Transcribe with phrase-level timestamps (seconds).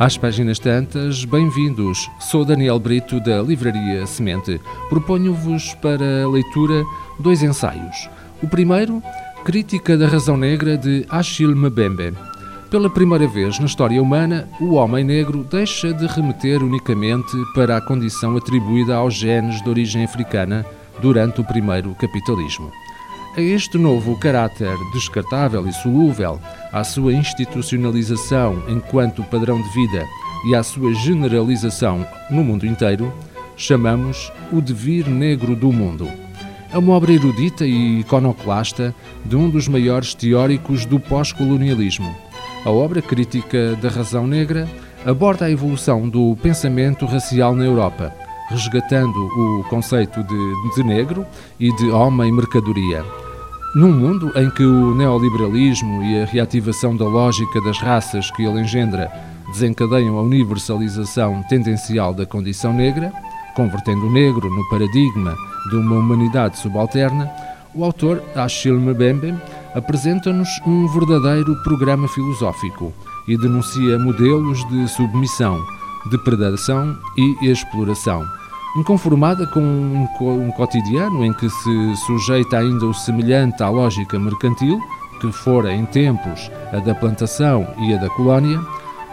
[0.00, 2.10] Às páginas tantas, bem-vindos.
[2.18, 4.58] Sou Daniel Brito da Livraria Semente.
[4.88, 6.82] Proponho-vos para leitura
[7.18, 8.08] dois ensaios.
[8.42, 9.02] O primeiro,
[9.44, 12.14] Crítica da Razão Negra de Achille Mbembe.
[12.70, 17.80] Pela primeira vez na história humana, o homem negro deixa de remeter unicamente para a
[17.82, 20.64] condição atribuída aos genes de origem africana
[21.02, 22.72] durante o primeiro capitalismo.
[23.36, 26.40] A este novo caráter descartável e solúvel,
[26.72, 30.04] à sua institucionalização enquanto padrão de vida
[30.48, 33.12] e à sua generalização no mundo inteiro,
[33.56, 36.08] chamamos o devir negro do mundo.
[36.72, 38.92] É uma obra erudita e iconoclasta
[39.24, 42.12] de um dos maiores teóricos do pós-colonialismo.
[42.64, 44.68] A obra crítica da razão negra
[45.06, 48.12] aborda a evolução do pensamento racial na Europa,
[48.50, 51.24] resgatando o conceito de, de negro
[51.58, 53.04] e de homem-mercadoria.
[53.74, 58.60] Num mundo em que o neoliberalismo e a reativação da lógica das raças que ele
[58.60, 59.10] engendra
[59.52, 63.12] desencadeiam a universalização tendencial da condição negra,
[63.54, 65.36] convertendo o negro no paradigma
[65.70, 67.30] de uma humanidade subalterna,
[67.72, 69.36] o autor Achille Mbembe
[69.72, 72.92] apresenta-nos um verdadeiro programa filosófico
[73.28, 75.64] e denuncia modelos de submissão,
[76.10, 78.26] depredação e exploração
[78.76, 84.80] inconformada com um, um cotidiano em que se sujeita ainda o semelhante à lógica mercantil,
[85.20, 88.60] que fora em tempos a da plantação e a da colónia,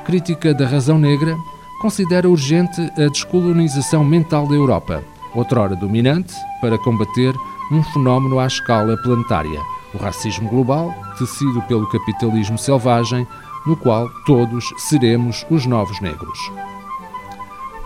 [0.05, 1.35] crítica da razão negra,
[1.81, 5.03] considera urgente a descolonização mental da Europa,
[5.35, 7.35] outrora dominante, para combater
[7.72, 9.59] um fenómeno à escala planetária,
[9.94, 13.28] o racismo global, tecido pelo capitalismo selvagem,
[13.66, 16.39] no qual todos seremos os novos negros.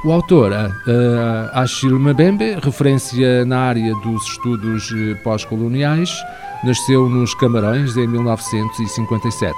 [0.04, 6.12] O autor, uh, Achille Mbembe, referência na área dos estudos eh, pós-coloniais,
[6.64, 9.54] nasceu nos Camarões em 1957.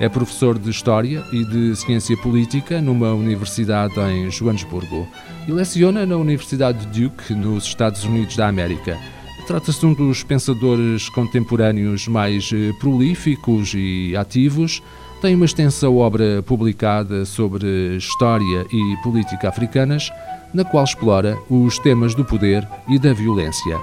[0.00, 5.06] É professor de História e de Ciência Política numa universidade em Joanesburgo
[5.46, 8.98] e leciona na Universidade de Duke, nos Estados Unidos da América.
[9.46, 14.82] Trata-se de um dos pensadores contemporâneos mais prolíficos e ativos,
[15.24, 20.12] tem uma extensa obra publicada sobre história e política africanas,
[20.52, 23.80] na qual explora os temas do poder e da violência.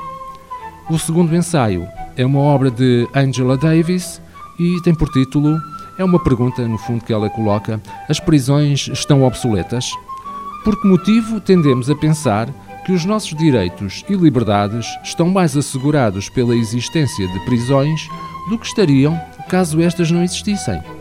[0.88, 4.22] O segundo ensaio é uma obra de Angela Davis
[4.60, 5.60] e tem por título
[5.98, 9.92] é uma pergunta, no fundo, que ela coloca: As prisões estão obsoletas?
[10.64, 12.50] Por que motivo tendemos a pensar
[12.86, 18.08] que os nossos direitos e liberdades estão mais assegurados pela existência de prisões
[18.48, 19.20] do que estariam
[19.50, 21.01] caso estas não existissem?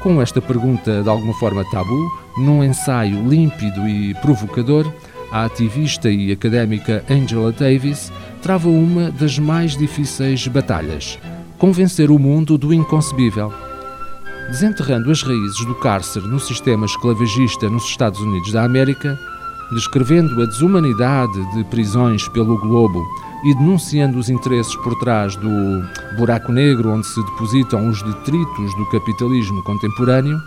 [0.00, 4.90] Com esta pergunta de alguma forma tabu, num ensaio límpido e provocador,
[5.30, 8.10] a ativista e académica Angela Davis
[8.42, 11.18] trava uma das mais difíceis batalhas:
[11.58, 13.52] convencer o mundo do inconcebível.
[14.48, 19.18] Desenterrando as raízes do cárcere no sistema esclavagista nos Estados Unidos da América,
[19.72, 23.06] descrevendo a desumanidade de prisões pelo globo
[23.44, 25.48] e denunciando os interesses por trás do
[26.16, 30.38] buraco negro onde se depositam os detritos do capitalismo contemporâneo,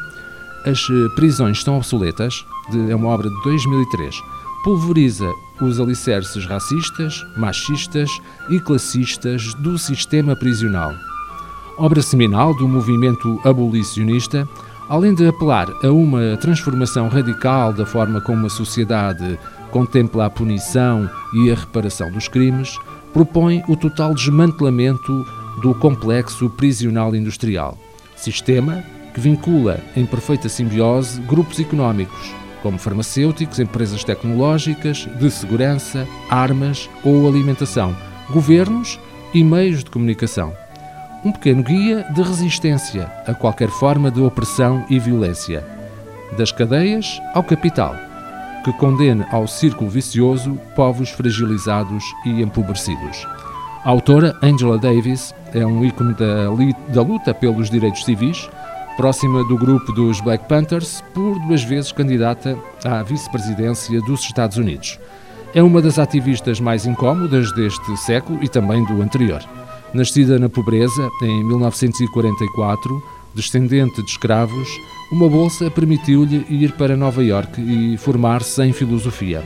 [0.65, 0.79] As
[1.15, 4.15] Prisões Estão Obsoletas, de, é uma obra de 2003,
[4.63, 5.29] pulveriza
[5.61, 8.09] os alicerces racistas, machistas
[8.49, 10.93] e classistas do sistema prisional.
[11.77, 14.47] Obra seminal do movimento abolicionista,
[14.89, 19.37] além de apelar a uma transformação radical da forma como a sociedade
[19.71, 22.77] contempla a punição e a reparação dos crimes,
[23.11, 25.25] propõe o total desmantelamento
[25.61, 27.77] do complexo prisional industrial,
[28.15, 28.83] sistema
[29.13, 37.27] que vincula em perfeita simbiose grupos económicos, como farmacêuticos, empresas tecnológicas, de segurança, armas ou
[37.27, 37.95] alimentação,
[38.31, 38.99] governos
[39.33, 40.62] e meios de comunicação.
[41.25, 45.63] Um pequeno guia de resistência a qualquer forma de opressão e violência,
[46.37, 47.95] das cadeias ao capital
[48.63, 53.27] que condene ao círculo vicioso povos fragilizados e empobrecidos.
[53.83, 56.45] A autora, Angela Davis, é um ícone da,
[56.93, 58.49] da luta pelos direitos civis,
[58.95, 64.97] próxima do grupo dos Black Panthers, por duas vezes candidata à vice-presidência dos Estados Unidos.
[65.53, 69.43] É uma das ativistas mais incómodas deste século e também do anterior.
[69.93, 73.03] Nascida na pobreza em 1944,
[73.35, 74.67] descendente de escravos,
[75.11, 79.43] uma bolsa permitiu-lhe ir para Nova York e formar-se em filosofia.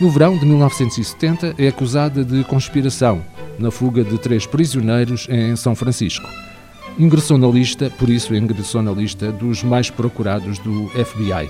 [0.00, 3.24] No verão de 1970 é acusada de conspiração
[3.60, 6.26] na fuga de três prisioneiros em São Francisco.
[6.98, 11.48] Ingressou na lista, por isso ingressou na lista dos mais procurados do FBI.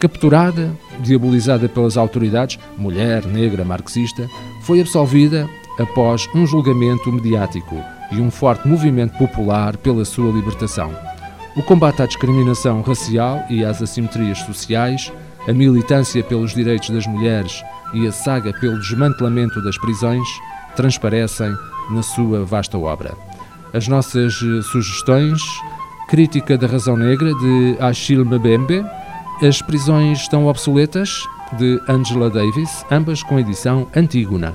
[0.00, 4.28] Capturada, diabolizada pelas autoridades, mulher negra marxista,
[4.62, 5.48] foi absolvida
[5.78, 7.76] após um julgamento mediático
[8.12, 10.90] e um forte movimento popular pela sua libertação.
[11.56, 15.12] o combate à discriminação racial e às assimetrias sociais,
[15.46, 17.62] a militância pelos direitos das mulheres
[17.92, 20.26] e a saga pelo desmantelamento das prisões
[20.74, 21.54] transparecem
[21.90, 23.14] na sua vasta obra.
[23.72, 25.40] As nossas eh, sugestões:
[26.08, 28.84] Crítica da Razão Negra de Achille Mbembe,
[29.42, 31.10] As Prisões Estão Obsoletas
[31.58, 34.54] de Angela Davis, ambas com edição Antígona.